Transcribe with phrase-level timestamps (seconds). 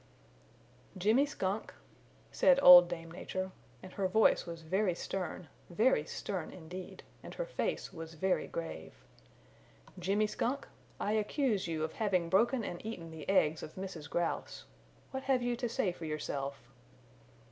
[0.97, 1.75] "Jimmy Skunk,"
[2.31, 3.51] said Old Dame Nature,
[3.83, 8.93] and her voice was very stern, very stern indeed, and her face was very grave.
[9.99, 10.67] "Jimmy Skunk,
[10.99, 14.09] I accuse you of having broken and eaten the eggs of Mrs.
[14.09, 14.65] Grouse.
[15.11, 16.63] What have you to say for yourself?"